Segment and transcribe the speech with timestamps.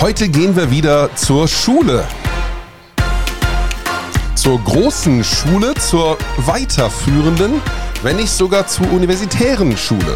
[0.00, 2.06] Heute gehen wir wieder zur Schule.
[4.34, 7.60] Zur großen Schule, zur weiterführenden,
[8.02, 10.14] wenn nicht sogar zur universitären Schule.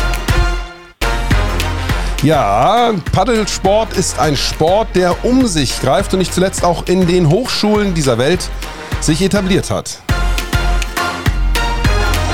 [2.22, 7.28] Ja, Paddelsport ist ein Sport, der um sich greift und nicht zuletzt auch in den
[7.28, 8.48] Hochschulen dieser Welt
[9.02, 9.98] sich etabliert hat.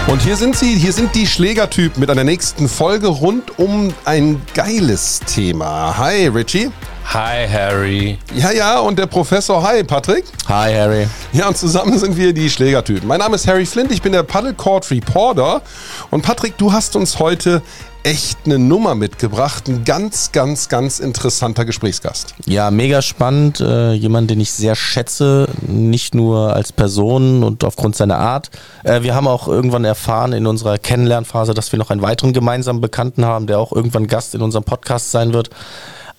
[0.06, 4.40] Und hier sind sie, hier sind die Schlägertypen mit einer nächsten Folge rund um ein
[4.54, 5.98] geiles Thema.
[5.98, 6.70] Hi Richie.
[7.04, 8.18] Hi Harry.
[8.34, 9.62] Ja, ja, und der Professor.
[9.62, 10.24] Hi Patrick.
[10.48, 11.08] Hi Harry.
[11.32, 13.08] Ja, und zusammen sind wir die Schlägertypen.
[13.08, 15.62] Mein Name ist Harry Flint, ich bin der Paddle Court Reporter.
[16.10, 17.62] Und Patrick, du hast uns heute
[18.02, 19.68] echt eine Nummer mitgebracht.
[19.68, 22.34] Ein ganz, ganz, ganz interessanter Gesprächsgast.
[22.46, 23.60] Ja, mega spannend.
[23.60, 28.50] Äh, jemand, den ich sehr schätze, nicht nur als Person und aufgrund seiner Art.
[28.84, 32.80] Äh, wir haben auch irgendwann erfahren in unserer Kennenlernphase, dass wir noch einen weiteren gemeinsamen
[32.80, 35.50] Bekannten haben, der auch irgendwann Gast in unserem Podcast sein wird.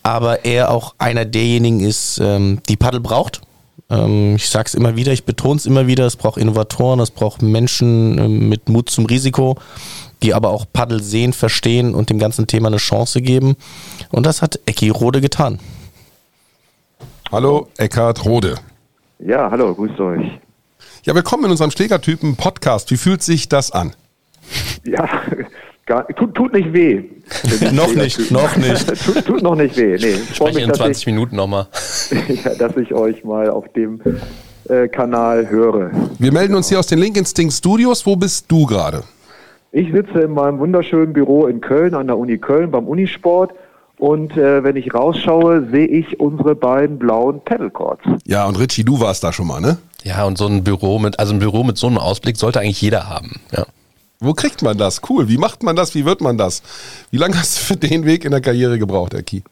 [0.03, 3.41] Aber er auch einer derjenigen ist, ähm, die Paddel braucht.
[3.89, 7.11] Ähm, ich sage es immer wieder, ich betone es immer wieder, es braucht Innovatoren, es
[7.11, 9.57] braucht Menschen äh, mit Mut zum Risiko
[10.21, 13.55] die aber auch Paddel sehen, verstehen und dem ganzen Thema eine Chance geben.
[14.11, 15.59] Und das hat Ecki Rode getan.
[17.31, 18.55] Hallo, Eckhard Rode.
[19.19, 20.39] Ja, hallo, grüßt euch.
[21.03, 22.91] Ja, willkommen in unserem Schlägertypen Podcast.
[22.91, 23.93] Wie fühlt sich das an?
[24.83, 25.07] Ja,
[25.91, 27.03] gar, tut, tut nicht weh.
[27.73, 28.87] noch nicht, noch nicht.
[29.05, 29.97] tut, tut, noch nicht weh.
[29.99, 31.67] Nee, ich spreche mich, in 20 ich, Minuten nochmal.
[32.45, 33.99] ja, dass ich euch mal auf dem
[34.69, 35.91] äh, Kanal höre.
[36.17, 38.05] Wir melden uns hier aus den Link Instinct Studios.
[38.05, 39.03] Wo bist du gerade?
[39.73, 43.51] Ich sitze in meinem wunderschönen Büro in Köln, an der Uni Köln, beim Unisport.
[43.97, 48.01] Und äh, wenn ich rausschaue, sehe ich unsere beiden blauen Pedalcords.
[48.25, 49.77] Ja, und Richie, du warst da schon mal, ne?
[50.03, 52.81] Ja, und so ein Büro mit, also ein Büro mit so einem Ausblick sollte eigentlich
[52.81, 53.65] jeder haben, ja.
[54.23, 55.01] Wo kriegt man das?
[55.09, 55.27] Cool.
[55.27, 55.95] Wie macht man das?
[55.95, 56.61] Wie wird man das?
[57.09, 59.43] Wie lange hast du für den Weg in der Karriere gebraucht, Eki?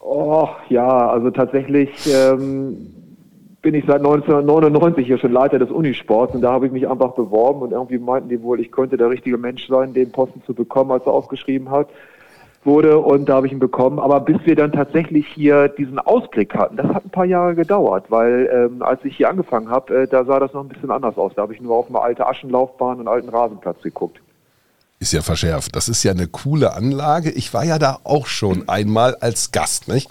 [0.00, 2.76] Oh, ja, also tatsächlich ähm,
[3.60, 7.12] bin ich seit 1999 hier schon Leiter des Unisports und da habe ich mich einfach
[7.14, 10.54] beworben und irgendwie meinten die wohl, ich könnte der richtige Mensch sein, den Posten zu
[10.54, 11.88] bekommen, als er ausgeschrieben hat
[12.64, 13.98] wurde und da habe ich ihn bekommen.
[13.98, 18.06] Aber bis wir dann tatsächlich hier diesen Ausblick hatten, das hat ein paar Jahre gedauert,
[18.08, 21.16] weil ähm, als ich hier angefangen habe, äh, da sah das noch ein bisschen anders
[21.16, 21.32] aus.
[21.34, 24.20] Da habe ich nur auf eine alte Aschenlaufbahn und alten Rasenplatz geguckt
[25.04, 25.76] ist ja verschärft.
[25.76, 27.30] Das ist ja eine coole Anlage.
[27.30, 29.86] Ich war ja da auch schon einmal als Gast.
[29.86, 30.08] Nicht?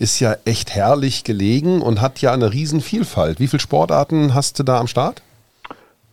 [0.00, 3.38] Ist ja echt herrlich gelegen und hat ja eine Riesenvielfalt.
[3.38, 5.22] Wie viele Sportarten hast du da am Start?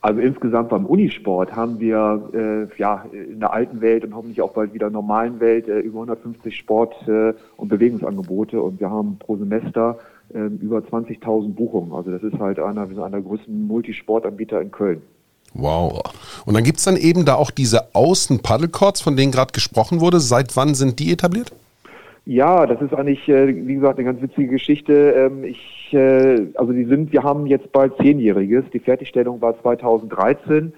[0.02, 4.54] Also insgesamt beim Unisport haben wir äh, ja in der alten Welt und hoffentlich auch
[4.54, 9.36] bald wieder normalen Welt äh, über 150 Sport- äh, und Bewegungsangebote und wir haben pro
[9.36, 10.00] Semester
[10.34, 11.92] ähm, über 20.000 Buchungen.
[11.92, 15.02] Also das ist halt einer, einer der größten Multisportanbieter in Köln.
[15.54, 16.02] Wow.
[16.46, 20.20] Und dann gibt es dann eben da auch diese Außen-Paddlecourts, von denen gerade gesprochen wurde.
[20.20, 21.52] Seit wann sind die etabliert?
[22.29, 24.94] Ja, das ist eigentlich, äh, wie gesagt, eine ganz witzige Geschichte.
[24.94, 28.66] Ähm, ich, äh, also die sind, wir haben jetzt bald zehnjähriges.
[28.72, 30.72] Die Fertigstellung war 2013,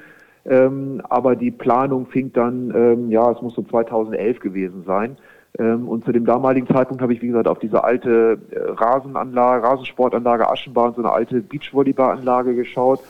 [0.45, 5.17] ähm, aber die Planung fing dann, ähm, ja, es muss so 2011 gewesen sein.
[5.57, 10.49] Und zu dem damaligen Zeitpunkt habe ich, wie gesagt, auf diese alte äh, Rasenanlage, Rasensportanlage
[10.49, 13.01] Aschenbahn, so eine alte Beachvolleyballanlage geschaut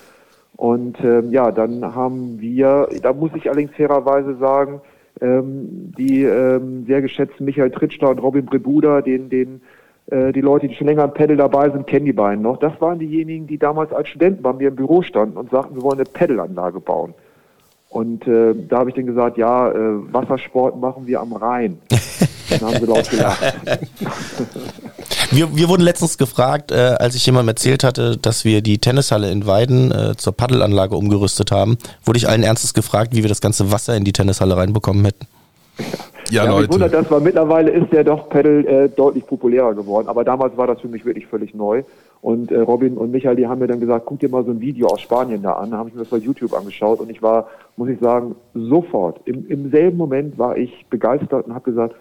[0.57, 0.97] und
[1.29, 4.81] ja, dann haben wir, da muss ich allerdings fairerweise sagen,
[5.21, 9.61] ähm, die ähm, sehr geschätzten Michael Tritschler und Robin Brebuda, den, den
[10.07, 12.57] äh, die Leute, die schon länger im Pedal dabei sind, kennen die beiden noch.
[12.57, 15.83] Das waren diejenigen, die damals als Studenten bei mir im Büro standen und sagten, wir
[15.83, 17.13] wollen eine Pedalanlage bauen.
[17.89, 21.77] Und äh, da habe ich dann gesagt, ja, äh, Wassersport machen wir am Rhein.
[22.49, 23.57] Dann haben sie laut gelacht.
[25.33, 29.31] Wir, wir wurden letztens gefragt, äh, als ich jemandem erzählt hatte, dass wir die Tennishalle
[29.31, 33.39] in Weiden äh, zur Paddelanlage umgerüstet haben, wurde ich allen Ernstes gefragt, wie wir das
[33.39, 35.25] ganze Wasser in die Tennishalle reinbekommen hätten.
[36.29, 36.65] Ja, ja Leute.
[36.65, 40.09] Ich wundert das, weil mittlerweile ist der doch Paddle äh, deutlich populärer geworden.
[40.09, 41.83] Aber damals war das für mich wirklich völlig neu.
[42.21, 44.59] Und äh, Robin und Michael, die haben mir dann gesagt, guck dir mal so ein
[44.59, 45.71] Video aus Spanien da an.
[45.71, 47.47] Da habe ich mir das bei YouTube angeschaut und ich war,
[47.77, 51.95] muss ich sagen, sofort, im, im selben Moment war ich begeistert und habe gesagt,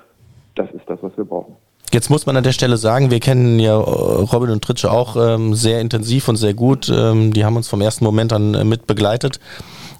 [0.56, 1.54] das ist das, was wir brauchen.
[1.92, 5.16] Jetzt muss man an der Stelle sagen, wir kennen ja äh, Robin und Tritsche auch
[5.16, 6.88] ähm, sehr intensiv und sehr gut.
[6.88, 9.40] Ähm, die haben uns vom ersten Moment an äh, mit begleitet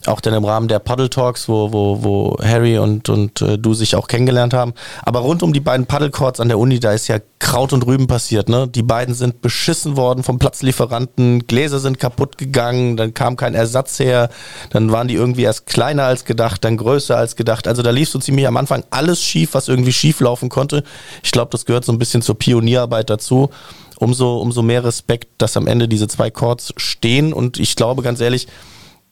[0.07, 3.75] auch dann im Rahmen der Paddle Talks, wo, wo, wo Harry und, und äh, du
[3.75, 4.73] sich auch kennengelernt haben.
[5.03, 7.85] Aber rund um die beiden Paddle Courts an der Uni, da ist ja Kraut und
[7.87, 8.49] Rüben passiert.
[8.49, 8.67] Ne?
[8.67, 13.99] Die beiden sind beschissen worden vom Platzlieferanten, Gläser sind kaputt gegangen, dann kam kein Ersatz
[13.99, 14.31] her,
[14.71, 17.69] dann waren die irgendwie erst kleiner als gedacht, dann größer als gedacht.
[17.69, 20.83] Also da lief so ziemlich am Anfang alles schief, was irgendwie schief laufen konnte.
[21.23, 23.51] Ich glaube, das gehört so ein bisschen zur Pionierarbeit dazu.
[23.99, 28.19] Umso, umso mehr Respekt, dass am Ende diese zwei Courts stehen und ich glaube ganz
[28.23, 28.47] ehrlich,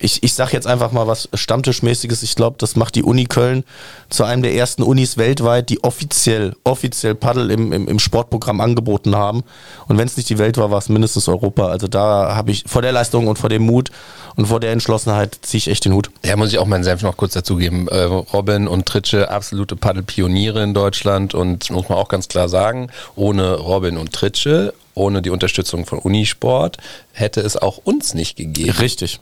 [0.00, 2.22] ich, ich sag jetzt einfach mal was Stammtischmäßiges.
[2.22, 3.64] Ich glaube, das macht die Uni Köln
[4.08, 9.16] zu einem der ersten Unis weltweit, die offiziell, offiziell Paddel im, im, im Sportprogramm angeboten
[9.16, 9.42] haben.
[9.88, 11.66] Und wenn es nicht die Welt war, war es mindestens Europa.
[11.66, 13.90] Also da habe ich vor der Leistung und vor dem Mut
[14.36, 16.10] und vor der Entschlossenheit ziehe ich echt den Hut.
[16.24, 17.88] Ja, muss ich auch meinen Senf noch kurz dazugeben.
[17.88, 22.88] Äh, Robin und Tritsche, absolute Paddelpioniere in Deutschland und muss man auch ganz klar sagen,
[23.16, 26.76] ohne Robin und Tritsche ohne die Unterstützung von Unisport
[27.12, 28.70] hätte es auch uns nicht gegeben.
[28.70, 29.20] Richtig.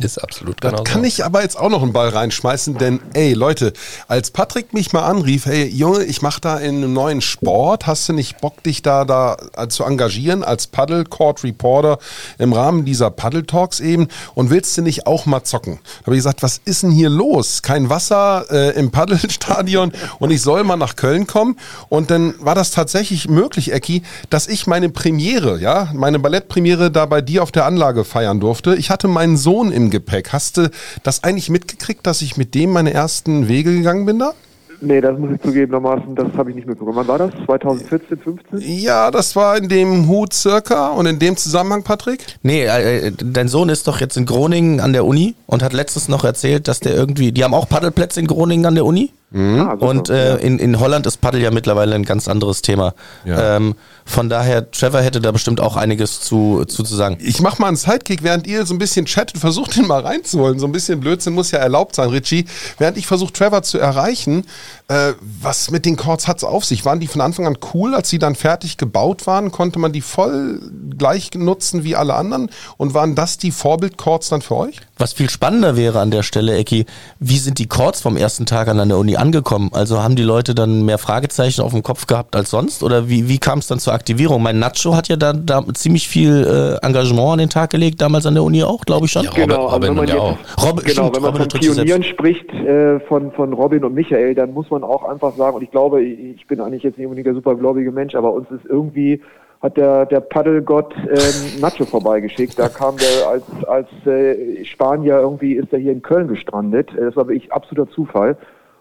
[0.00, 0.78] Ist absolut genau.
[0.78, 1.06] Da kann so.
[1.06, 3.74] ich aber jetzt auch noch einen Ball reinschmeißen, denn ey Leute,
[4.08, 8.08] als Patrick mich mal anrief, hey Junge, ich mache da in einem neuen Sport, hast
[8.08, 11.98] du nicht Bock, dich da da äh, zu engagieren als Paddle Court Reporter
[12.38, 15.80] im Rahmen dieser Paddle Talks eben und willst du nicht auch mal zocken?
[16.00, 17.60] Da habe ich gesagt, was ist denn hier los?
[17.60, 21.58] Kein Wasser äh, im Paddelstadion und ich soll mal nach Köln kommen
[21.90, 27.04] und dann war das tatsächlich möglich, Ecki, dass ich meine Premiere, ja, meine Ballettpremiere da
[27.04, 28.76] bei dir auf der Anlage feiern durfte.
[28.76, 30.32] Ich hatte meinen Sohn im Gepäck.
[30.32, 30.70] Hast du
[31.02, 34.34] das eigentlich mitgekriegt, dass ich mit dem meine ersten Wege gegangen bin da?
[34.82, 36.96] Nee, das muss ich zugegebenermaßen, das habe ich nicht mitbekommen.
[36.96, 37.32] Wann war das?
[37.44, 38.60] 2014, 15?
[38.60, 42.24] Ja, das war in dem Hut circa und in dem Zusammenhang, Patrick?
[42.42, 45.74] Nee, äh, äh, dein Sohn ist doch jetzt in Groningen an der Uni und hat
[45.74, 49.10] letztens noch erzählt, dass der irgendwie, die haben auch Paddelplätze in Groningen an der Uni?
[49.32, 49.60] Mhm.
[49.60, 52.94] Ah, und äh, in, in Holland ist Paddel ja mittlerweile ein ganz anderes Thema.
[53.24, 53.56] Ja.
[53.56, 57.16] Ähm, von daher, Trevor hätte da bestimmt auch einiges zu, zu, zu sagen.
[57.20, 60.58] Ich mach mal einen Sidekick, während ihr so ein bisschen chattet, versucht ihn mal reinzuholen.
[60.58, 62.46] So ein bisschen Blödsinn muss ja erlaubt sein, Richie.
[62.78, 64.46] Während ich versuche, Trevor zu erreichen,
[64.88, 66.84] äh, was mit den Chords hat es auf sich?
[66.84, 69.52] Waren die von Anfang an cool, als sie dann fertig gebaut waren?
[69.52, 70.60] Konnte man die voll
[70.98, 72.50] gleich nutzen wie alle anderen?
[72.78, 74.80] Und waren das die Vorbild-Chords dann für euch?
[74.98, 76.84] Was viel spannender wäre an der Stelle, Ecki,
[77.20, 79.70] wie sind die Chords vom ersten Tag an der Uni angekommen?
[79.72, 82.82] Also haben die Leute dann mehr Fragezeichen auf dem Kopf gehabt als sonst?
[82.82, 84.42] Oder wie, wie kam es dann zur Aktivierung?
[84.42, 88.26] Mein Nacho hat ja da, da ziemlich viel äh, Engagement an den Tag gelegt, damals
[88.26, 89.24] an der Uni auch, glaube ich schon.
[89.24, 92.50] Ja, genau, Robin, wenn man, jetzt, Robin, genau, stimmt, wenn man Robin von Pionieren spricht,
[92.52, 96.02] äh, von, von Robin und Michael, dann muss man auch einfach sagen, und ich glaube,
[96.02, 99.20] ich bin eigentlich jetzt nicht unbedingt der supergläubige Mensch, aber uns ist irgendwie
[99.62, 102.58] hat der, der Paddelgott ähm, Nacho vorbeigeschickt.
[102.58, 106.90] Da kam der als, als äh, Spanier irgendwie, ist er hier in Köln gestrandet.
[106.96, 108.36] Das war wirklich absoluter Zufall.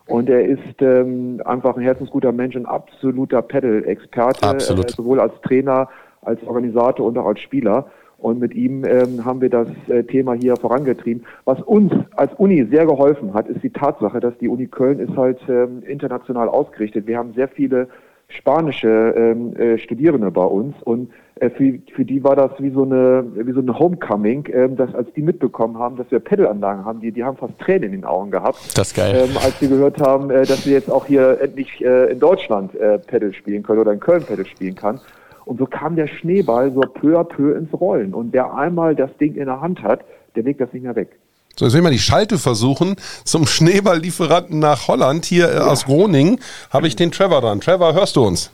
[0.09, 5.87] Und er ist ähm, einfach ein herzensguter Mensch und absoluter Paddle-Experte, äh, sowohl als Trainer,
[6.21, 7.85] als Organisator und auch als Spieler.
[8.17, 11.25] Und mit ihm ähm, haben wir das äh, Thema hier vorangetrieben.
[11.45, 15.15] Was uns als Uni sehr geholfen hat, ist die Tatsache, dass die Uni Köln ist
[15.15, 17.07] halt ähm, international ausgerichtet.
[17.07, 17.87] Wir haben sehr viele
[18.27, 23.25] spanische ähm, äh, Studierende bei uns und für, für die war das wie so eine
[23.33, 27.11] wie so eine Homecoming, ähm, dass als die mitbekommen haben, dass wir Peddelanlagen haben, die
[27.11, 29.15] die haben fast Tränen in den Augen gehabt, das ist geil.
[29.15, 32.75] Ähm, als sie gehört haben, äh, dass wir jetzt auch hier endlich äh, in Deutschland
[32.75, 34.99] äh, Pedal spielen können oder in Köln Pedal spielen kann.
[35.45, 38.13] Und so kam der Schneeball so peu à peu ins Rollen.
[38.13, 40.01] Und der einmal das Ding in der Hand hat,
[40.35, 41.17] der legt das nicht mehr weg.
[41.55, 42.95] So, jetzt will mal die Schalte versuchen
[43.25, 45.25] zum Schneeballlieferanten nach Holland.
[45.25, 45.67] Hier äh, ja.
[45.67, 46.39] aus Groningen
[46.69, 47.61] habe ich den Trevor dran.
[47.61, 48.51] Trevor, hörst du uns?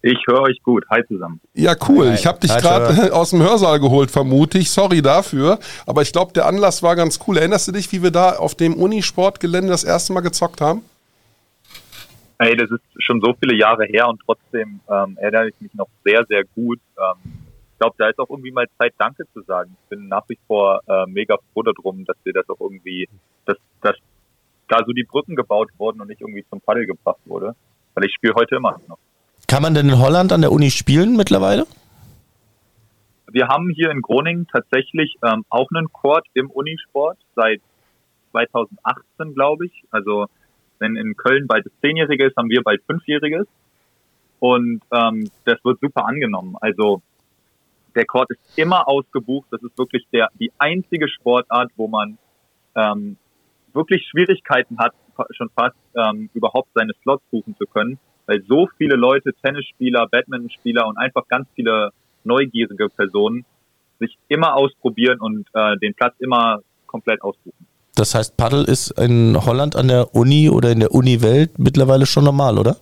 [0.00, 0.84] Ich höre euch gut.
[0.90, 1.40] Hi zusammen.
[1.54, 2.08] Ja, cool.
[2.08, 4.70] Hi, Ich habe dich gerade aus dem Hörsaal geholt, vermute ich.
[4.70, 5.58] Sorry dafür.
[5.86, 7.36] Aber ich glaube, der Anlass war ganz cool.
[7.36, 10.82] Erinnerst du dich, wie wir da auf dem Unisportgelände das erste Mal gezockt haben?
[12.38, 15.88] Hey, das ist schon so viele Jahre her und trotzdem ähm, erinnere ich mich noch
[16.04, 16.78] sehr, sehr gut.
[16.96, 17.32] Ähm,
[17.72, 19.76] ich glaube, da ist auch irgendwie mal Zeit, Danke zu sagen.
[19.82, 23.08] Ich bin nach wie vor äh, mega froh darum, dass wir das auch irgendwie,
[23.44, 23.96] dass, dass
[24.68, 27.56] da so die Brücken gebaut wurden und nicht irgendwie zum Paddel gebracht wurde.
[27.94, 28.98] Weil ich spiele heute immer noch.
[29.48, 31.66] Kann man denn in Holland an der Uni spielen mittlerweile?
[33.32, 37.62] Wir haben hier in Groningen tatsächlich ähm, auch einen Court im Unisport seit
[38.32, 39.84] 2018, glaube ich.
[39.90, 40.26] Also
[40.78, 43.46] wenn in Köln bald das Zehnjährige ist, haben wir bald Fünfjähriges.
[44.38, 46.56] Und ähm, das wird super angenommen.
[46.60, 47.00] Also
[47.94, 49.48] der Court ist immer ausgebucht.
[49.50, 52.18] Das ist wirklich der, die einzige Sportart, wo man
[52.76, 53.16] ähm,
[53.72, 54.92] wirklich Schwierigkeiten hat,
[55.30, 57.98] schon fast ähm, überhaupt seine Slots buchen zu können,
[58.28, 61.90] weil so viele Leute, Tennisspieler, Badmintonspieler und einfach ganz viele
[62.24, 63.44] neugierige Personen
[63.98, 67.66] sich immer ausprobieren und äh, den Platz immer komplett ausbuchen.
[67.96, 72.24] Das heißt, Paddel ist in Holland an der Uni oder in der Uni-Welt mittlerweile schon
[72.24, 72.76] normal, oder?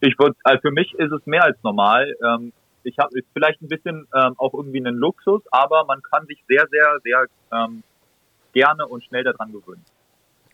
[0.00, 2.14] Ich würde, also für mich ist es mehr als normal.
[2.26, 6.42] Ähm, ich habe vielleicht ein bisschen ähm, auch irgendwie einen Luxus, aber man kann sich
[6.48, 7.82] sehr, sehr, sehr ähm,
[8.52, 9.84] gerne und schnell daran gewöhnen.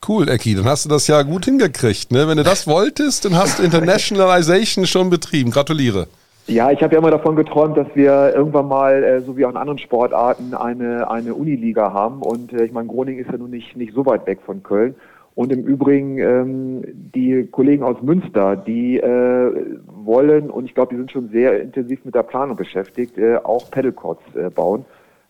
[0.07, 2.13] Cool, Ecki, dann hast du das ja gut hingekriegt.
[2.13, 2.29] Ne?
[2.29, 5.51] Wenn du das wolltest, dann hast du Internationalization schon betrieben.
[5.51, 6.07] Gratuliere.
[6.49, 9.51] Ja, ich habe ja immer davon geträumt, dass wir irgendwann mal, äh, so wie auch
[9.51, 12.23] in anderen Sportarten, eine, eine Uniliga haben.
[12.23, 14.95] Und äh, ich meine, Groningen ist ja nun nicht, nicht so weit weg von Köln.
[15.35, 16.83] Und im Übrigen ähm,
[17.15, 22.05] die Kollegen aus Münster, die äh, wollen, und ich glaube, die sind schon sehr intensiv
[22.05, 24.85] mit der Planung beschäftigt, äh, auch Pedalcourts äh, bauen.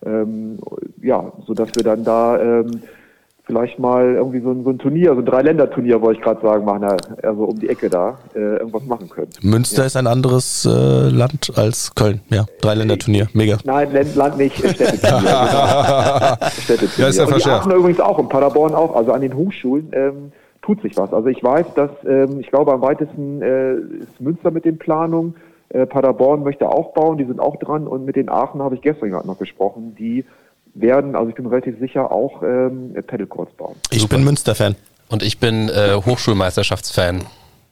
[0.05, 0.59] Ähm,
[1.03, 2.83] ja, sodass wir dann da ähm,
[3.47, 6.65] vielleicht mal irgendwie so ein, so ein Turnier, so ein Dreiländer-Turnier, wollte ich gerade sagen,
[6.65, 6.85] machen,
[7.23, 9.31] also um die Ecke da, äh, irgendwas machen können.
[9.41, 9.87] Münster ja.
[9.87, 12.45] ist ein anderes äh, Land als Köln, ja.
[12.61, 13.59] Dreiländer-Turnier, mega.
[13.65, 15.21] Nein, Land nicht, Städteturnier.
[15.21, 16.49] genau.
[16.61, 16.99] Städteturnier.
[16.99, 19.91] Ja, ist ja und die Aachen übrigens auch, und Paderborn auch, also an den Hochschulen
[19.93, 21.13] ähm, tut sich was.
[21.13, 25.37] Also ich weiß, dass, ähm, ich glaube, am weitesten äh, ist Münster mit den Planungen.
[25.69, 28.83] Äh, Paderborn möchte auch bauen, die sind auch dran und mit den Aachen habe ich
[28.83, 30.25] gestern gerade noch gesprochen, die
[30.81, 33.77] werden, also ich bin relativ sicher, auch ähm, Pedalcourts bauen.
[33.91, 34.17] Ich Super.
[34.17, 34.77] bin Münster-Fan.
[35.09, 37.25] Und ich bin äh, Hochschulmeisterschaftsfan.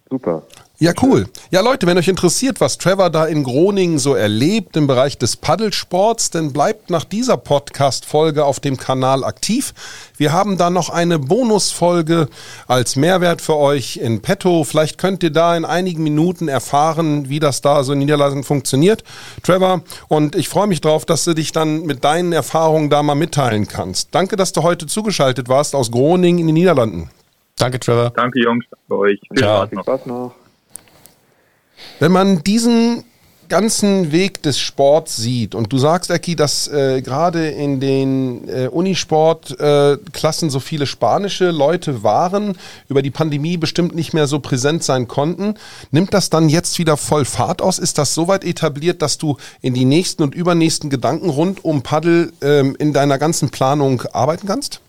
[0.09, 0.43] Super.
[0.81, 1.29] Ja, cool.
[1.53, 5.37] Ja, Leute, wenn euch interessiert, was Trevor da in Groningen so erlebt im Bereich des
[5.37, 9.73] Paddelsports, dann bleibt nach dieser Podcast-Folge auf dem Kanal aktiv.
[10.17, 12.29] Wir haben da noch eine Bonusfolge
[12.67, 14.65] als Mehrwert für euch in petto.
[14.65, 19.05] Vielleicht könnt ihr da in einigen Minuten erfahren, wie das da so in Niederlanden funktioniert.
[19.45, 23.15] Trevor, und ich freue mich drauf, dass du dich dann mit deinen Erfahrungen da mal
[23.15, 24.13] mitteilen kannst.
[24.13, 27.11] Danke, dass du heute zugeschaltet warst aus Groningen in den Niederlanden.
[27.57, 28.11] Danke, Trevor.
[28.11, 28.65] Danke, Jungs.
[28.71, 29.21] Danke euch.
[29.29, 29.67] Viel Ciao.
[29.67, 29.83] Spaß noch.
[29.85, 30.44] Spaß noch.
[31.99, 33.05] Wenn man diesen
[33.49, 38.69] ganzen Weg des Sports sieht und du sagst, Eki, dass äh, gerade in den äh,
[38.69, 42.57] Unisportklassen äh, so viele spanische Leute waren,
[42.89, 45.55] über die Pandemie bestimmt nicht mehr so präsent sein konnten,
[45.91, 47.79] nimmt das dann jetzt wieder voll Fahrt aus?
[47.79, 52.33] Ist das soweit etabliert, dass du in die nächsten und übernächsten Gedanken rund um Paddel
[52.43, 54.81] ähm, in deiner ganzen Planung arbeiten kannst?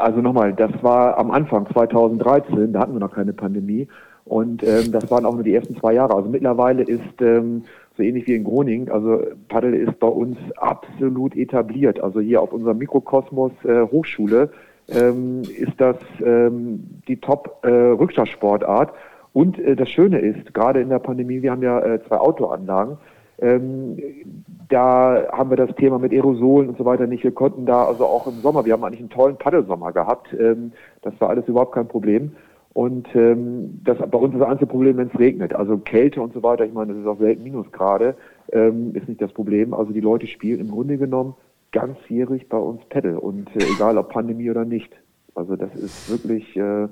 [0.00, 3.86] Also nochmal, das war am Anfang 2013, da hatten wir noch keine Pandemie.
[4.24, 6.14] Und ähm, das waren auch nur die ersten zwei Jahre.
[6.14, 7.64] Also mittlerweile ist ähm,
[7.96, 12.02] so ähnlich wie in Groningen, also Paddel ist bei uns absolut etabliert.
[12.02, 14.50] Also hier auf unserem Mikrokosmos äh, Hochschule
[14.88, 18.90] ähm, ist das ähm, die Top-Rückschlagsportart.
[18.90, 18.92] Äh,
[19.32, 22.96] und äh, das Schöne ist, gerade in der Pandemie, wir haben ja äh, zwei Autoanlagen,
[23.40, 23.96] ähm,
[24.68, 27.24] da haben wir das Thema mit Aerosolen und so weiter nicht.
[27.24, 30.34] Wir konnten da also auch im Sommer, wir haben eigentlich einen tollen Paddelsommer gehabt.
[30.38, 32.32] Ähm, das war alles überhaupt kein Problem.
[32.72, 35.54] Und ähm, das bei uns ist das einzige Problem, wenn es regnet.
[35.54, 38.14] Also Kälte und so weiter, ich meine, das ist auch selten Minusgrade,
[38.52, 39.74] ähm, ist nicht das Problem.
[39.74, 41.34] Also die Leute spielen im Grunde genommen
[41.72, 44.92] ganzjährig bei uns Pedal und äh, egal ob Pandemie oder nicht.
[45.34, 46.88] Also das ist wirklich äh,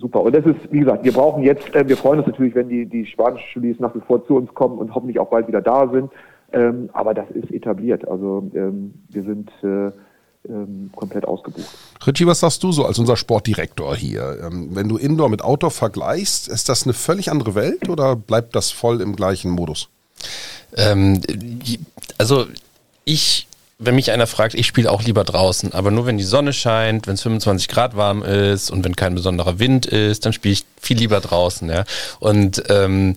[0.00, 0.22] super.
[0.22, 2.86] Und das ist, wie gesagt, wir brauchen jetzt, äh, wir freuen uns natürlich, wenn die,
[2.86, 5.88] die spanischen Studis nach wie vor zu uns kommen und hoffentlich auch bald wieder da
[5.88, 6.10] sind.
[6.52, 8.08] Ähm, aber das ist etabliert.
[8.08, 9.90] Also ähm, wir sind äh,
[10.48, 11.68] ähm, komplett ausgebucht.
[12.06, 14.38] Richie, was sagst du so als unser Sportdirektor hier?
[14.42, 18.56] Ähm, wenn du Indoor mit Outdoor vergleichst, ist das eine völlig andere Welt oder bleibt
[18.56, 19.88] das voll im gleichen Modus?
[20.76, 21.20] Ähm,
[22.18, 22.46] also
[23.04, 23.47] ich
[23.78, 27.06] wenn mich einer fragt, ich spiele auch lieber draußen, aber nur wenn die Sonne scheint,
[27.06, 30.64] wenn es 25 Grad warm ist und wenn kein besonderer Wind ist, dann spiele ich
[30.80, 31.68] viel lieber draußen.
[31.68, 31.84] Ja?
[32.18, 33.16] Und ähm,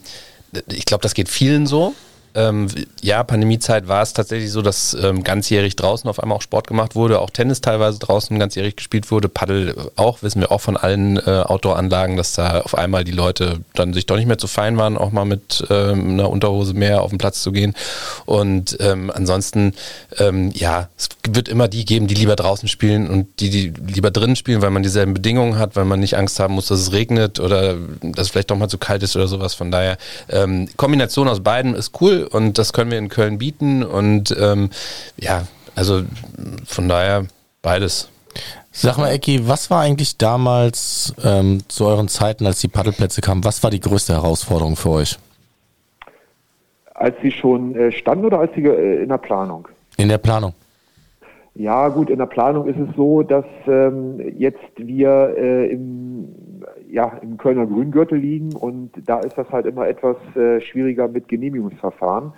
[0.72, 1.96] ich glaube, das geht vielen so.
[2.36, 2.68] Ähm,
[3.02, 6.96] ja, Pandemiezeit war es tatsächlich so, dass ähm, ganzjährig draußen auf einmal auch Sport gemacht
[6.96, 11.18] wurde, auch Tennis teilweise draußen ganzjährig gespielt wurde, Paddel auch, wissen wir auch von allen
[11.18, 14.78] äh, Outdoor-Anlagen, dass da auf einmal die Leute dann sich doch nicht mehr zu fein
[14.78, 17.74] waren, auch mal mit ähm, einer Unterhose mehr auf den Platz zu gehen.
[18.26, 19.74] Und ähm, ansonsten,
[20.18, 24.12] ähm, ja, es wird immer die geben, die lieber draußen spielen und die, die lieber
[24.12, 26.92] drinnen spielen, weil man dieselben Bedingungen hat, weil man nicht Angst haben muss, dass es
[26.92, 29.54] regnet oder dass es vielleicht doch mal zu kalt ist oder sowas.
[29.54, 29.98] Von daher,
[30.30, 34.70] ähm, Kombination aus beiden ist cool und das können wir in Köln bieten und ähm,
[35.18, 35.44] ja,
[35.76, 36.04] also
[36.66, 37.26] von daher
[37.62, 38.10] beides.
[38.72, 43.44] Sag mal, Ecki, was war eigentlich damals ähm, zu euren Zeiten, als die Paddelplätze kamen,
[43.44, 45.20] was war die größte Herausforderung für euch?
[46.94, 49.68] Als sie schon äh, standen oder als sie äh, in der Planung?
[49.98, 50.54] In der Planung.
[51.54, 56.61] Ja, gut, in der Planung ist es so, dass ähm, jetzt wir äh, im
[56.92, 61.28] ja, im Kölner Grüngürtel liegen und da ist das halt immer etwas äh, schwieriger mit
[61.28, 62.34] Genehmigungsverfahren.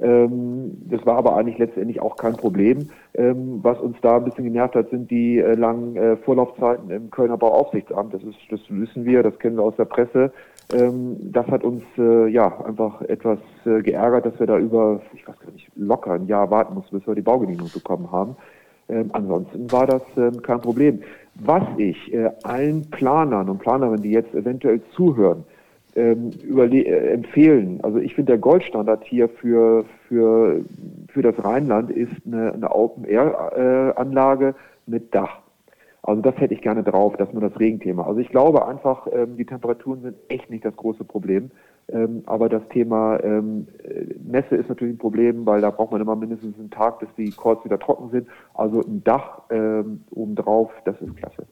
[0.00, 2.88] Ähm, das war aber eigentlich letztendlich auch kein Problem.
[3.14, 7.10] Ähm, was uns da ein bisschen genervt hat, sind die äh, langen äh, Vorlaufzeiten im
[7.10, 8.14] Kölner Bauaufsichtsamt.
[8.14, 10.32] Das ist, das wissen wir, das kennen wir aus der Presse.
[10.72, 15.26] Ähm, das hat uns äh, ja einfach etwas äh, geärgert, dass wir da über, ich
[15.26, 18.36] weiß gar nicht, locker ein Jahr warten mussten, bis wir die Baugenehmigung bekommen haben.
[18.88, 21.00] Ähm, ansonsten war das ähm, kein Problem.
[21.34, 25.44] Was ich äh, allen Planern und Planerinnen, die jetzt eventuell zuhören,
[25.94, 30.64] ähm, äh, empfehlen, also ich finde der Goldstandard hier für, für,
[31.08, 34.52] für das Rheinland ist eine, eine Open-Air-Anlage äh,
[34.90, 35.40] mit Dach.
[36.02, 38.06] Also das hätte ich gerne drauf, das ist nur das Regenthema.
[38.06, 41.50] Also ich glaube einfach, ähm, die Temperaturen sind echt nicht das große Problem.
[41.90, 43.66] Ähm, aber das Thema ähm,
[44.22, 47.30] Nässe ist natürlich ein Problem, weil da braucht man immer mindestens einen Tag, bis die
[47.30, 48.28] Chords wieder trocken sind.
[48.54, 51.46] Also ein Dach ähm, obendrauf, das ist klasse.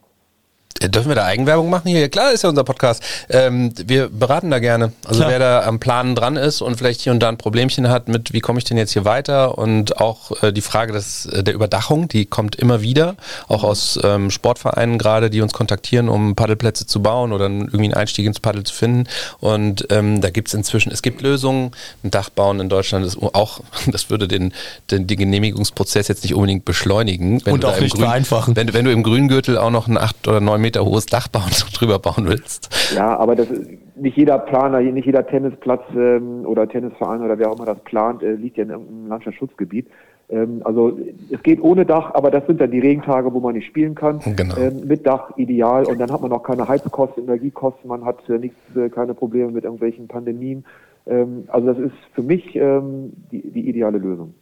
[0.80, 2.08] Äh, dürfen wir da Eigenwerbung machen hier?
[2.08, 3.02] Klar, ist ja unser Podcast.
[3.28, 4.92] Ähm, wir beraten da gerne.
[5.04, 5.30] Also Klar.
[5.30, 8.32] wer da am Planen dran ist und vielleicht hier und da ein Problemchen hat mit,
[8.32, 9.58] wie komme ich denn jetzt hier weiter?
[9.58, 13.16] Und auch äh, die Frage des, äh, der Überdachung, die kommt immer wieder,
[13.48, 17.94] auch aus ähm, Sportvereinen gerade, die uns kontaktieren, um Paddelplätze zu bauen oder irgendwie einen
[17.94, 19.04] Einstieg ins Paddel zu finden.
[19.40, 21.72] Und ähm, da gibt es inzwischen, es gibt Lösungen.
[22.02, 24.52] Ein Dach bauen in Deutschland ist auch, das würde den,
[24.90, 27.40] den, den Genehmigungsprozess jetzt nicht unbedingt beschleunigen.
[27.42, 28.56] und auch nicht Grün, vereinfachen.
[28.56, 31.52] Wenn, wenn du im Grüngürtel auch noch ein acht oder neun Meter hohes Dach bauen,
[31.74, 32.92] drüber bauen willst.
[32.94, 33.46] Ja, aber das
[33.94, 38.22] nicht jeder Planer, nicht jeder Tennisplatz ähm, oder Tennisverein oder wer auch immer das plant,
[38.24, 39.86] äh, liegt ja in irgendeinem Landschaftsschutzgebiet.
[40.28, 40.98] Ähm, also
[41.30, 44.18] es geht ohne Dach, aber das sind dann die Regentage, wo man nicht spielen kann.
[44.34, 44.56] Genau.
[44.56, 48.38] Ähm, mit Dach ideal und dann hat man auch keine Heizkosten, Energiekosten, man hat äh,
[48.38, 50.64] nichts, äh, keine Probleme mit irgendwelchen Pandemien.
[51.06, 54.34] Ähm, also das ist für mich ähm, die, die ideale Lösung.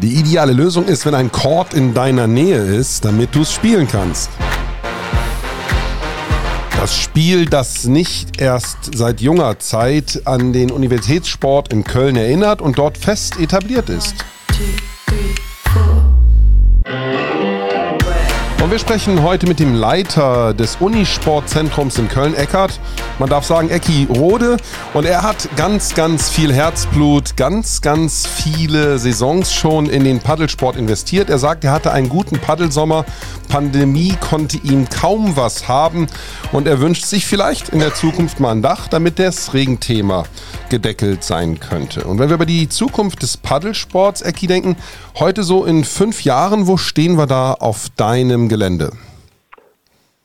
[0.00, 3.88] Die ideale Lösung ist, wenn ein Chord in deiner Nähe ist, damit du es spielen
[3.88, 4.30] kannst.
[6.76, 12.78] Das Spiel, das nicht erst seit junger Zeit an den Universitätssport in Köln erinnert und
[12.78, 14.14] dort fest etabliert ist.
[18.68, 22.78] Und wir sprechen heute mit dem Leiter des Unisportzentrums in Köln, Eckart.
[23.18, 24.58] Man darf sagen, Ecki Rode.
[24.92, 30.76] Und er hat ganz, ganz viel Herzblut, ganz, ganz viele Saisons schon in den Paddelsport
[30.76, 31.30] investiert.
[31.30, 33.06] Er sagt, er hatte einen guten Paddelsommer.
[33.48, 36.06] Pandemie konnte ihm kaum was haben.
[36.52, 40.24] Und er wünscht sich vielleicht in der Zukunft mal ein Dach, damit das Regenthema
[40.68, 42.04] gedeckelt sein könnte.
[42.04, 44.76] Und wenn wir über die Zukunft des Paddelsports, Ecki, denken,
[45.18, 48.57] heute so in fünf Jahren, wo stehen wir da auf deinem Gelände?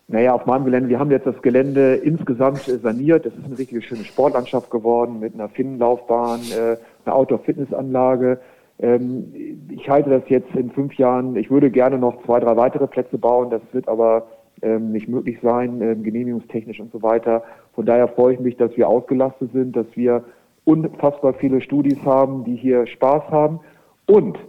[0.07, 3.25] Naja, auf meinem Gelände, wir haben jetzt das Gelände insgesamt saniert.
[3.25, 8.39] Das ist eine richtig schöne Sportlandschaft geworden mit einer Finnenlaufbahn, äh, einer Outdoor-Fitnessanlage.
[8.79, 9.33] Ähm,
[9.69, 13.17] ich halte das jetzt in fünf Jahren, ich würde gerne noch zwei, drei weitere Plätze
[13.17, 13.49] bauen.
[13.49, 14.27] Das wird aber
[14.61, 17.43] ähm, nicht möglich sein, ähm, genehmigungstechnisch und so weiter.
[17.73, 20.23] Von daher freue ich mich, dass wir ausgelastet sind, dass wir
[20.65, 23.59] unfassbar viele Studis haben, die hier Spaß haben.
[24.05, 24.39] Und äh,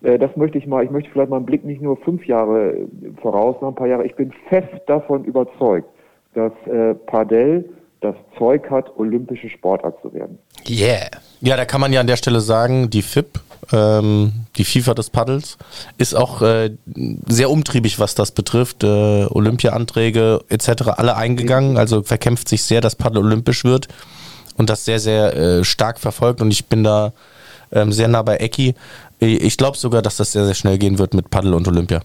[0.00, 2.86] das möchte ich mal, ich möchte vielleicht mal einen Blick nicht nur fünf Jahre äh,
[3.20, 4.06] voraus, noch ein paar Jahre.
[4.06, 5.88] Ich bin fest davon überzeugt,
[6.34, 7.68] dass äh, Padel
[8.00, 10.38] das Zeug hat, olympische Sportart zu werden.
[10.68, 11.10] Yeah.
[11.40, 13.40] Ja, da kann man ja an der Stelle sagen, die FIP,
[13.72, 15.58] ähm, die FIFA des Paddels,
[15.98, 16.70] ist auch äh,
[17.26, 18.84] sehr umtriebig, was das betrifft.
[18.84, 20.88] Äh, Olympia-Anträge etc.
[20.96, 23.88] alle eingegangen, also verkämpft sich sehr, dass Paddel olympisch wird
[24.56, 27.12] und das sehr, sehr äh, stark verfolgt und ich bin da
[27.72, 28.74] ähm, sehr nah bei Ecki.
[29.20, 32.00] Ich glaube sogar, dass das sehr, sehr schnell gehen wird mit Paddel und Olympia.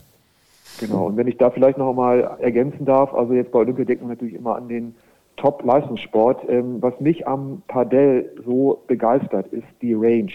[0.79, 4.05] Genau, und wenn ich da vielleicht noch einmal ergänzen darf, also jetzt bei Olympia denken
[4.05, 4.93] wir natürlich immer an den
[5.37, 6.49] Top-Leistungssport.
[6.49, 10.31] Ähm, was mich am Padel so begeistert, ist die Range.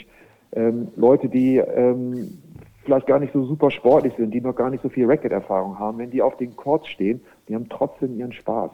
[0.53, 2.39] Ähm, Leute, die ähm,
[2.85, 5.99] vielleicht gar nicht so super sportlich sind, die noch gar nicht so viel Racket-Erfahrung haben,
[5.99, 8.71] wenn die auf den Courts stehen, die haben trotzdem ihren Spaß.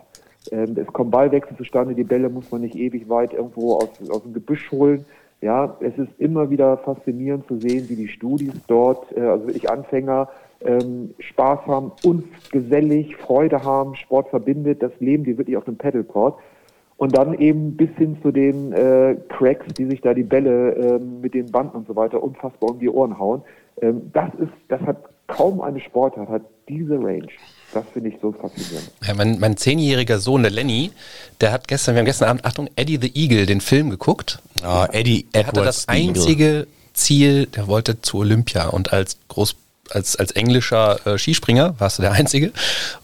[0.53, 4.23] Ähm, es kommen Ballwechsel zustande, die Bälle muss man nicht ewig weit irgendwo aus, aus
[4.23, 5.05] dem Gebüsch holen.
[5.43, 9.71] Ja, es ist immer wieder faszinierend zu sehen, wie die Studis dort, äh, also wirklich
[9.71, 10.29] Anfänger,
[10.65, 15.77] ähm, Spaß haben, uns gesellig, Freude haben, Sport verbindet, das leben die wirklich auf dem
[15.77, 16.39] Paddleboard.
[16.97, 20.99] Und dann eben bis hin zu den äh, Cracks, die sich da die Bälle äh,
[20.99, 23.43] mit den Banden und so weiter unfassbar um die Ohren hauen.
[23.83, 24.97] Ähm, das ist, das hat
[25.27, 27.29] kaum eine Sportart, hat diese Range.
[27.73, 28.91] Das finde ich so faszinierend.
[29.07, 30.93] Ja, mein, mein zehnjähriger Sohn, der Lenny,
[31.41, 34.39] der hat gestern, wir haben gestern Abend, Achtung, Eddie the Eagle, den Film geguckt.
[34.65, 39.57] Oh, Eddie Er hatte das einzige Ziel, der wollte zu Olympia und als Groß
[39.91, 42.53] als, als englischer äh, Skispringer, warst du der Einzige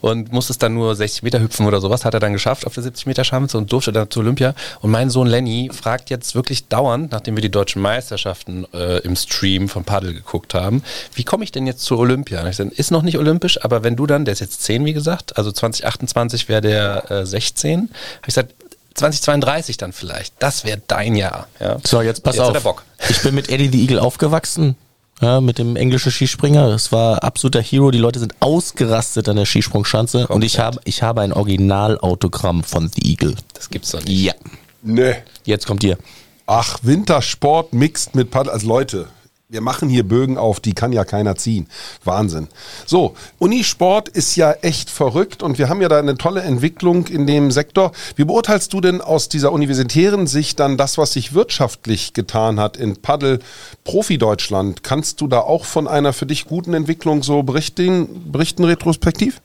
[0.01, 2.83] und musstest dann nur 60 Meter hüpfen oder sowas, hat er dann geschafft auf der
[2.83, 4.53] 70 Meter Schanze und durfte dann zu Olympia.
[4.81, 9.15] Und mein Sohn Lenny fragt jetzt wirklich dauernd, nachdem wir die deutschen Meisterschaften äh, im
[9.15, 10.83] Stream von Paddel geguckt haben,
[11.15, 12.41] wie komme ich denn jetzt zu Olympia?
[12.41, 14.85] Und ich sage, ist noch nicht olympisch, aber wenn du dann, der ist jetzt 10
[14.85, 17.89] wie gesagt, also 2028 wäre der äh, 16, habe
[18.21, 18.53] ich gesagt,
[18.95, 20.35] 2032 dann vielleicht.
[20.39, 21.47] Das wäre dein Jahr.
[21.59, 21.77] Ja.
[21.83, 22.83] So, jetzt pass jetzt auf.
[23.09, 24.75] Ich bin mit Eddie the Eagle aufgewachsen
[25.23, 26.69] ja, mit dem englischen Skispringer.
[26.69, 27.91] Das war absoluter Hero.
[27.91, 30.19] Die Leute sind ausgerastet an der Skisprungschanze.
[30.19, 30.35] Komplett.
[30.35, 33.35] Und ich habe, ich habe ein Originalautogramm von The Eagle.
[33.53, 34.23] Das gibt's doch nicht.
[34.23, 34.33] Ja.
[34.81, 35.15] Nee.
[35.45, 35.97] Jetzt kommt ihr.
[36.45, 38.51] Ach, Wintersport mixt mit Paddel.
[38.51, 39.07] Also Leute,
[39.53, 41.67] wir machen hier Bögen auf, die kann ja keiner ziehen.
[42.03, 42.47] Wahnsinn.
[42.87, 47.27] So, Unisport ist ja echt verrückt und wir haben ja da eine tolle Entwicklung in
[47.27, 47.91] dem Sektor.
[48.15, 52.77] Wie beurteilst du denn aus dieser universitären Sicht dann das, was sich wirtschaftlich getan hat
[52.77, 53.39] in Paddel
[53.83, 54.83] Profi Deutschland?
[54.83, 59.39] Kannst du da auch von einer für dich guten Entwicklung so berichten, berichten retrospektiv?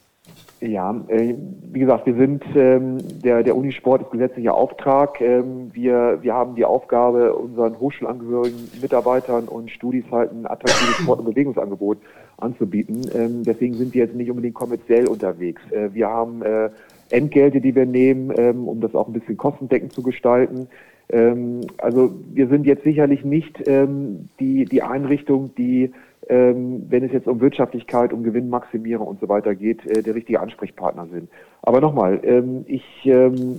[0.61, 1.35] Ja, äh,
[1.73, 5.21] wie gesagt, wir sind ähm, der der Unisport ist gesetzlicher Auftrag.
[5.21, 11.21] Ähm, wir wir haben die Aufgabe, unseren hochschulangehörigen Mitarbeitern und Studis halt ein attraktives Sport-
[11.21, 11.99] und Bewegungsangebot
[12.39, 13.03] anzubieten.
[13.15, 15.63] Ähm, deswegen sind wir jetzt nicht unbedingt kommerziell unterwegs.
[15.71, 16.71] Äh, wir haben äh,
[17.11, 20.67] Entgelte, die wir nehmen, ähm, um das auch ein bisschen kostendeckend zu gestalten.
[21.11, 25.93] Ähm, also wir sind jetzt sicherlich nicht ähm, die, die Einrichtung, die,
[26.29, 30.41] ähm, wenn es jetzt um Wirtschaftlichkeit, um Gewinnmaximierung und so weiter geht, äh, der richtige
[30.41, 31.31] Ansprechpartner sind.
[31.63, 33.57] Aber nochmal, ähm, ich, ähm,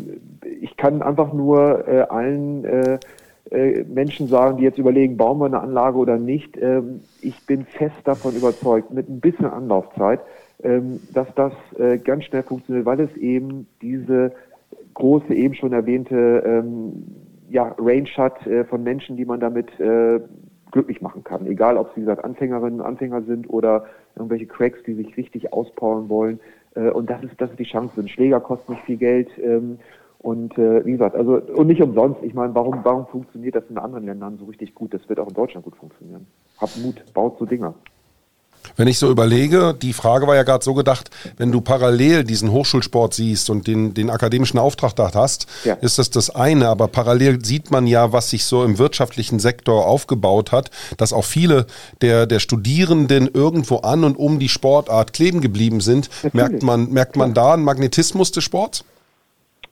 [0.62, 2.99] ich kann einfach nur äh, allen äh,
[3.51, 6.58] äh, Menschen sagen, die jetzt überlegen, bauen wir eine Anlage oder nicht.
[6.62, 10.19] Ähm, ich bin fest davon überzeugt, mit ein bisschen Anlaufzeit,
[10.63, 14.34] ähm, dass das äh, ganz schnell funktioniert, weil es eben diese
[14.93, 17.05] große, eben schon erwähnte ähm,
[17.49, 19.71] ja, Range hat äh, von Menschen, die man damit
[20.71, 21.45] glücklich machen kann.
[21.47, 26.10] Egal, ob sie, wie gesagt, Anfängerinnen, Anfänger sind oder irgendwelche Cracks, die sich richtig auspowern
[26.10, 26.39] wollen.
[26.75, 27.99] Äh, und das ist, das ist die Chance.
[27.99, 29.29] Ein Schläger kostet nicht viel Geld.
[29.41, 29.79] Ähm,
[30.19, 32.21] und äh, wie gesagt, also und nicht umsonst.
[32.23, 34.93] Ich meine, warum, warum funktioniert das in anderen Ländern so richtig gut?
[34.93, 36.27] Das wird auch in Deutschland gut funktionieren.
[36.60, 37.73] Habt Mut, baut so Dinger.
[38.75, 42.51] Wenn ich so überlege, die Frage war ja gerade so gedacht, wenn du parallel diesen
[42.51, 45.73] Hochschulsport siehst und den, den akademischen Auftrag da hast, ja.
[45.75, 46.67] ist das das eine.
[46.67, 51.25] Aber parallel sieht man ja, was sich so im wirtschaftlichen Sektor aufgebaut hat, dass auch
[51.25, 51.65] viele
[52.01, 56.10] der, der Studierenden irgendwo an und um die Sportart kleben geblieben sind.
[56.34, 58.84] Merkt man, merkt man da einen Magnetismus des Sports?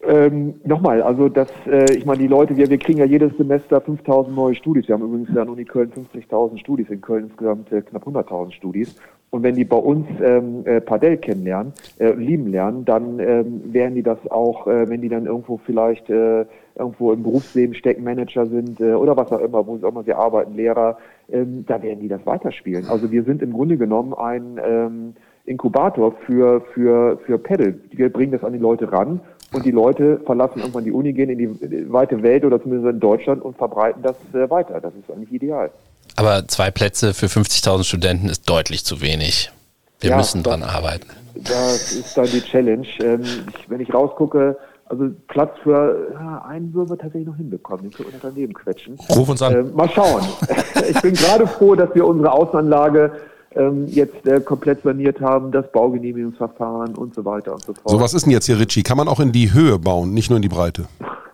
[0.08, 3.82] Ähm, Nochmal, also das, äh, ich meine, die Leute, wir, wir kriegen ja jedes Semester
[3.82, 4.88] 5000 neue Studis.
[4.88, 8.96] Wir haben übrigens an Uni Köln 50.000 Studis, in Köln insgesamt äh, knapp 100.000 Studis.
[9.32, 13.96] Und wenn die bei uns ähm, äh, Padel kennenlernen, äh, lieben lernen, dann ähm, werden
[13.96, 16.46] die das auch, äh, wenn die dann irgendwo vielleicht äh,
[16.78, 20.14] irgendwo im Berufsleben stecken, Manager sind äh, oder was auch immer, wo auch immer sie
[20.14, 20.98] arbeiten, Lehrer,
[21.30, 22.88] ähm, da werden die das weiterspielen.
[22.88, 25.14] Also wir sind im Grunde genommen ein ähm,
[25.46, 27.76] Inkubator für, für, für Pedal.
[27.92, 29.20] Wir bringen das an die Leute ran
[29.54, 33.00] und die Leute verlassen irgendwann die Uni, gehen in die weite Welt oder zumindest in
[33.00, 34.82] Deutschland und verbreiten das äh, weiter.
[34.82, 35.72] Das ist eigentlich ideal.
[36.16, 39.52] Aber zwei Plätze für 50.000 Studenten ist deutlich zu wenig.
[40.00, 41.08] Wir ja, müssen dran arbeiten.
[41.36, 42.88] Das ist dann die Challenge.
[43.00, 47.84] Ähm, ich, wenn ich rausgucke, also Platz für ja, einen würden wir tatsächlich noch hinbekommen.
[47.84, 48.98] Den können wir daneben quetschen.
[49.16, 49.54] Ruf uns an.
[49.54, 50.24] Ähm, mal schauen.
[50.90, 53.12] ich bin gerade froh, dass wir unsere Außenanlage
[53.56, 57.90] ähm, jetzt äh, komplett saniert haben, das Baugenehmigungsverfahren und so weiter und so fort.
[57.90, 58.84] So, was ist denn jetzt hier, Richie?
[58.84, 60.88] Kann man auch in die Höhe bauen, nicht nur in die Breite?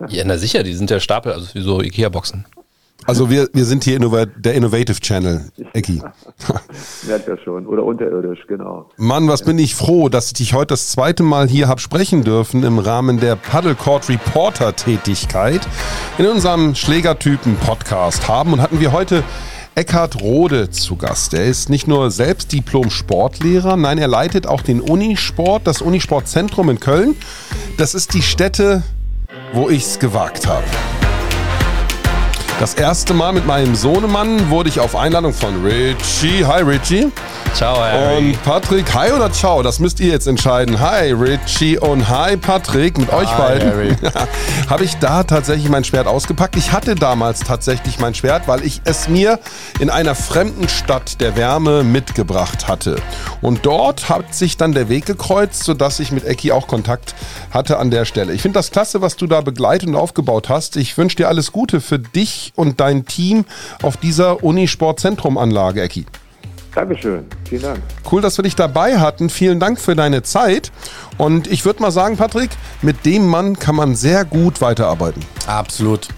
[0.08, 2.44] Ja, na sicher, die sind ja Stapel, also wie so Ikea-Boxen.
[3.06, 6.00] Also wir, wir sind hier innovat der Innovative Channel, Ecki.
[7.06, 7.66] Merkt ja schon.
[7.66, 8.88] Oder unterirdisch, genau.
[8.96, 12.24] Mann, was bin ich froh, dass ich dich heute das zweite Mal hier habe sprechen
[12.24, 15.60] dürfen im Rahmen der Paddle Court Reporter Tätigkeit
[16.16, 19.22] in unserem Schlägertypen Podcast haben und hatten wir heute
[19.76, 21.34] Eckhard Rode zu Gast.
[21.34, 26.78] Er ist nicht nur selbst Diplom-Sportlehrer, nein, er leitet auch den Unisport, das Unisportzentrum in
[26.78, 27.16] Köln.
[27.76, 28.84] Das ist die Stätte,
[29.52, 30.64] wo ich es gewagt habe.
[32.64, 36.46] Das erste Mal mit meinem Sohnemann wurde ich auf Einladung von Richie.
[36.46, 37.12] Hi Richie.
[37.52, 38.16] Ciao, Harry.
[38.30, 39.62] Und Patrick, hi oder ciao?
[39.62, 40.80] Das müsst ihr jetzt entscheiden.
[40.80, 42.96] Hi, Richie und hi, Patrick.
[42.98, 43.96] Mit hi, euch beiden
[44.70, 46.56] habe ich da tatsächlich mein Schwert ausgepackt.
[46.56, 49.38] Ich hatte damals tatsächlich mein Schwert, weil ich es mir
[49.78, 52.96] in einer fremden Stadt der Wärme mitgebracht hatte.
[53.42, 57.14] Und dort hat sich dann der Weg gekreuzt, sodass ich mit Ecki auch Kontakt
[57.52, 58.32] hatte an der Stelle.
[58.32, 60.76] Ich finde das klasse, was du da begleitet und aufgebaut hast.
[60.76, 63.44] Ich wünsche dir alles Gute für dich und dein Team
[63.82, 66.06] auf dieser Unisportzentrum-Anlage, Ecki.
[66.74, 67.80] Dankeschön, vielen Dank.
[68.10, 69.30] Cool, dass wir dich dabei hatten.
[69.30, 70.72] Vielen Dank für deine Zeit.
[71.18, 72.50] Und ich würde mal sagen, Patrick,
[72.82, 75.24] mit dem Mann kann man sehr gut weiterarbeiten.
[75.46, 76.08] Absolut.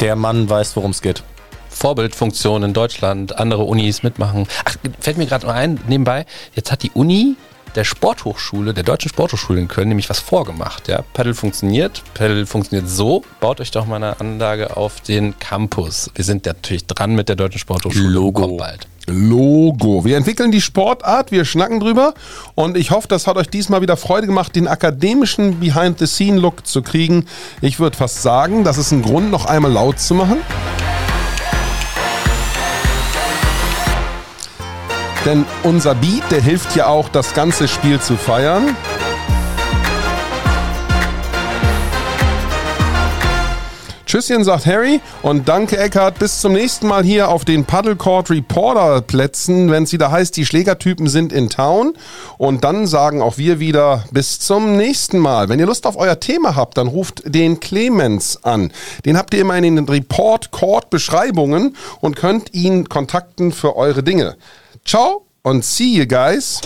[0.00, 1.22] Der Mann weiß, worum es geht.
[1.70, 4.46] Vorbildfunktion in Deutschland, andere Unis mitmachen.
[4.66, 7.36] Ach, fällt mir gerade mal ein, nebenbei, jetzt hat die Uni
[7.74, 10.88] der Sporthochschule, der Deutschen Sporthochschule in Köln, nämlich was vorgemacht.
[10.88, 11.02] Ja?
[11.14, 12.02] Paddle funktioniert.
[12.14, 13.24] Paddle funktioniert so.
[13.40, 16.10] Baut euch doch mal eine Anlage auf den Campus.
[16.14, 18.08] Wir sind natürlich dran mit der Deutschen Sporthochschule.
[18.08, 18.42] Logo.
[18.42, 18.86] Kommt bald.
[19.06, 20.04] Logo.
[20.04, 22.14] Wir entwickeln die Sportart, wir schnacken drüber
[22.54, 27.26] und ich hoffe, das hat euch diesmal wieder Freude gemacht, den akademischen Behind-the-Scene-Look zu kriegen.
[27.60, 30.38] Ich würde fast sagen, das ist ein Grund, noch einmal laut zu machen.
[35.24, 38.76] Denn unser Beat, der hilft ja auch, das ganze Spiel zu feiern.
[44.12, 45.00] Tschüsschen, sagt Harry.
[45.22, 46.18] Und danke, Eckhard.
[46.18, 50.44] Bis zum nächsten Mal hier auf den Paddlecourt Reporter Plätzen, wenn es wieder heißt, die
[50.44, 51.94] Schlägertypen sind in Town.
[52.36, 55.48] Und dann sagen auch wir wieder bis zum nächsten Mal.
[55.48, 58.70] Wenn ihr Lust auf euer Thema habt, dann ruft den Clemens an.
[59.06, 64.02] Den habt ihr immer in den Report Court Beschreibungen und könnt ihn kontakten für eure
[64.02, 64.36] Dinge.
[64.84, 66.60] Ciao und see you guys.